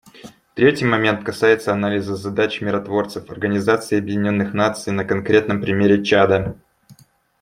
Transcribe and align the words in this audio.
Третий 0.55 0.85
момент 0.85 1.23
касается 1.23 1.71
анализа 1.73 2.15
задач 2.15 2.59
миротворцев 2.59 3.29
Организации 3.29 3.99
Объединенных 3.99 4.51
Наций 4.51 4.91
на 4.91 5.05
конкретном 5.05 5.61
примере 5.61 6.03
Чада. 6.03 6.55